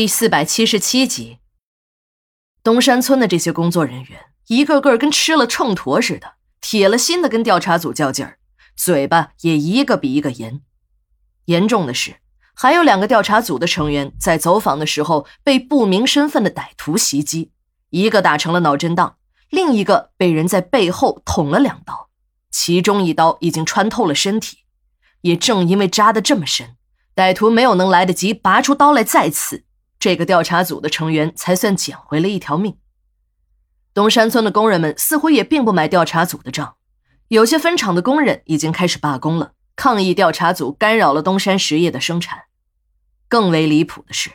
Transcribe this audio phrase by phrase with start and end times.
[0.00, 1.40] 第四百七十七集，
[2.62, 8.38] 东山村的这些工作人员一个个跟吃了秤砣似的，铁了心的跟调查组较劲儿，
[8.74, 10.62] 嘴巴也一个比一个严。
[11.44, 12.16] 严重的是，
[12.54, 17.52] 还有两个调查组的成员在走访的时候被不明身份的歹徒袭击，
[17.90, 19.18] 一个打成了脑震荡，
[19.50, 22.08] 另一个被人在背后捅了两刀，
[22.50, 24.60] 其中一刀已经穿透了身体。
[25.20, 26.76] 也正因为扎得这么深，
[27.14, 29.66] 歹徒没有能来得及拔出刀来再刺。
[30.00, 32.76] 这个调查组的成员才算捡回了一条命。
[33.92, 36.74] 东山村的工人们似乎也并不买调查组的账，
[37.28, 42.44] 有些分厂的工人已经开始罢工了，抗议调查组干扰了东山实业的生产。
[43.28, 44.30] 更为离谱的是，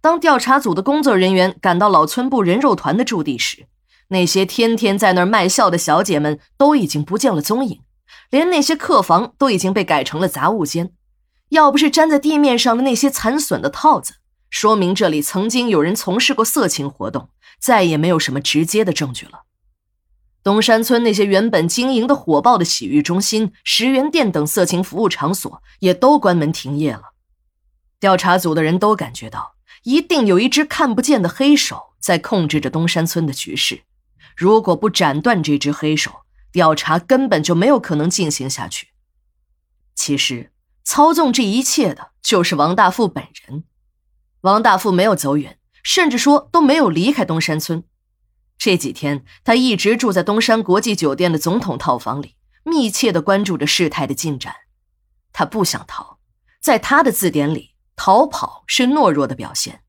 [0.00, 3.66] 当调查组的工作人员赶到老村部人肉团的驻地时，
[4.08, 7.82] 那些天天在那儿卖笑的小姐们都已经不见了踪影，
[8.30, 10.92] 连那些客房都已经被改成了杂物间。
[11.50, 14.14] 要不是粘在地面上的那些残损的套子，
[14.50, 19.44] 说明这里曾经有人从事过色情活动，再也没有什么直接的证据了。
[20.42, 27.12] 东山村那些原本经营的火爆的洗浴中心、十元店等色情服务场所也都关门停业了。
[28.00, 33.82] 调查组的人都感觉到，一定有一只看不见的黑手在控制着东山村的局势。
[34.34, 38.88] 如果不斩断这只黑手，调查根本就没有可能进行下去。
[39.94, 40.50] 其实，
[40.82, 43.64] 操纵这一切的就是王大富本人。
[44.42, 47.84] 王大富没有走远，甚至说都没有离开东山村。
[48.56, 54.54] 这几天，他一直住在东山国际酒店的总统套房里，密切的关注着事态的进展。
[55.32, 56.18] 他不想逃，
[56.60, 59.82] 在他的字典里，逃跑是懦弱的表现。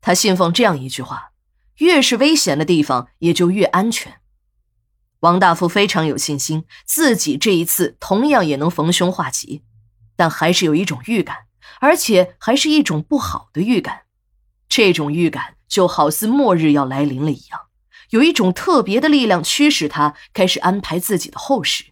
[0.00, 1.30] 他信奉这样一句话：
[1.78, 4.20] 越是危险的地方，也就越安全。
[5.20, 9.64] 王大富非常有信心，自己这一次同样也能逢凶化吉，
[10.16, 11.46] 但还是有一种预感。
[11.80, 14.02] 而且还是一种不好的预感，
[14.68, 17.60] 这种预感就好似末日要来临了一样，
[18.10, 21.86] 有一种特别的力量驱使他开始安排自己的后事。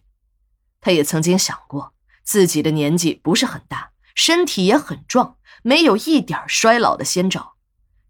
[0.81, 7.53] 他也曾经想过，自己的年纪不是很大，身体也很壮，没有一点衰老的先兆，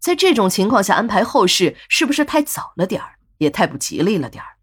[0.00, 4.56] 在这种情况下安排后事，是不是太早了点儿，也太不吉利了点儿？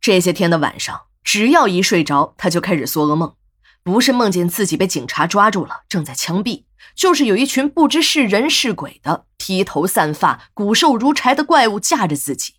[0.00, 3.36] 这些天的晚上，只要一睡着，他就开始做噩梦。
[3.82, 6.64] 不是梦见自己被警察抓住了，正在枪毙，
[6.94, 12.56] 就是有一群不知是人是鬼的披头散发、骨瘦如柴的怪物架着自己。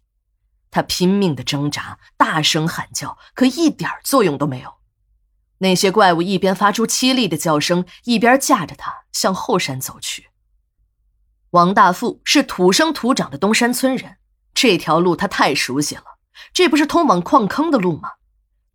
[0.72, 4.76] 他拼命的挣扎，大声喊叫，可一点作用都没有。
[5.60, 10.30] 那些怪物一边发出凄厉的叫声，一边架着他向后山走去。
[11.52, 14.16] 王大富是土生土长的东山村人，
[14.54, 16.04] 这条路他太熟悉了，
[16.54, 18.14] 这不是通往矿坑的路吗？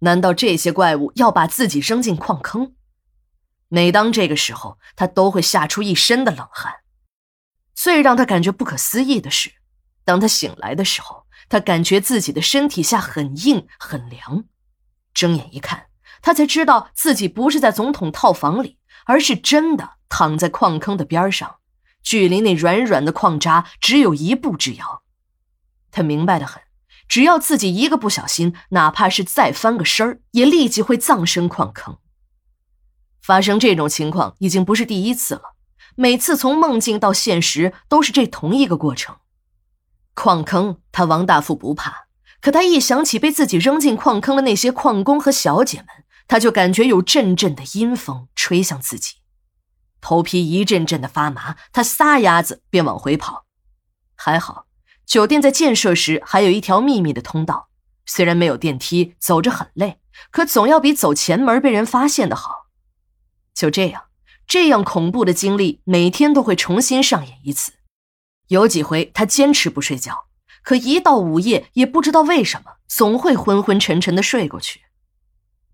[0.01, 2.75] 难道这些怪物要把自己扔进矿坑？
[3.69, 6.77] 每当这个时候，他都会吓出一身的冷汗。
[7.75, 9.53] 最让他感觉不可思议的是，
[10.05, 14.45] 当他醒来的时候，他感觉自己的身体下很硬很凉。
[15.15, 15.87] 睁眼一看，
[16.21, 21.57] 他才知道自己不是在总统套房里，而是真的躺在矿坑的边上，
[22.03, 25.03] 距离那软软的矿渣只有一步之遥。
[25.91, 26.63] 他明白的很。
[27.09, 31.99] 只要自己一个不小心，哪怕是再翻个身儿，也立即会葬身矿坑。
[33.21, 35.55] 发生这种情况已经不是第一次了，
[35.97, 39.17] 每次从梦境到现实都是这同一个过程。
[40.15, 42.07] 矿坑，他王大富不怕，
[42.41, 45.89] 可他一想起被自己扔进矿坑的那些矿工和小姐们，
[46.29, 49.17] 他就感觉有阵阵的阴风吹向自己，
[50.01, 53.45] 头皮一阵阵的发麻，他撒丫子便往回跑，
[54.15, 54.66] 还好。
[55.07, 57.69] 酒店在建设时还有一条秘密的通道，
[58.05, 60.01] 虽然没有电梯，走着很累，
[60.31, 62.67] 可总要比走前门被人发现的好。
[63.55, 64.07] 就这样，
[64.47, 67.75] 这样恐怖的经历每天都会重新上演一次。
[68.49, 70.27] 有几回他坚持不睡觉，
[70.63, 74.83] 可一到午夜，也不知道为什么总会昏昏沉沉的睡过去。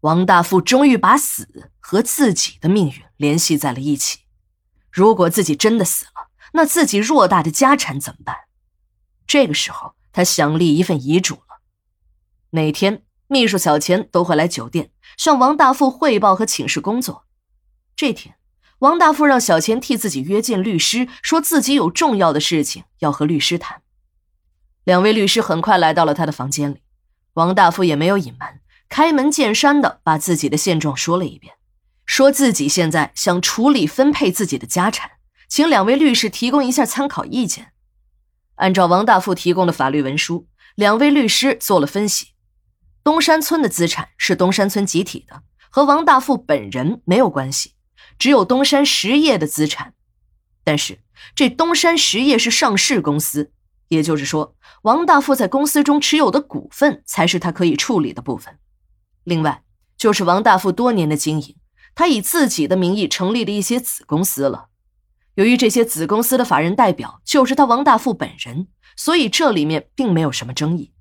[0.01, 4.21] 王大富终于把死和自己的命运联系在了一起。
[4.91, 8.37] 如果自己真的死了，那自己偌大的家产怎么办？
[9.27, 11.61] 这个时候，他想立一份遗嘱了。
[12.51, 17.25] 每天，秘书小钱都会来酒店向王大富汇报和请示工作。
[17.97, 18.35] 这天，
[18.81, 23.83] 王大富让小钱替自己约见律师，说自己有重要的事情要和律师谈。
[24.85, 26.83] 两位律师很快来到了他的房间里，
[27.35, 31.55] 王大富也没有隐瞒，开门见山的把自己的现状说了一遍，
[32.05, 35.13] 说自己现在想处理分配自己的家产，
[35.49, 37.73] 请两位律师提供一下参考意见。
[38.63, 42.29] 按照王大富提供的法律文书，两位律师做了分析。
[43.03, 47.75] 东山村的资产是东山村集体的，和王大富本人没有关系，
[48.21, 49.95] 只有东山实业的资产。
[50.63, 51.01] 但是
[51.35, 53.51] 这东山实业是上市公司，
[53.89, 58.57] 也就是说，王大富在公司中持有的股份才是他可以处理的部分。
[59.25, 59.65] 另外，
[59.97, 61.57] 就是王大富多年的经营，
[61.97, 64.69] 他以自己的名义成立了一些子公司了。
[65.35, 70.93] 由于这些子公司的法人代表就是他王大富本人，所以这里面并没有什么争议。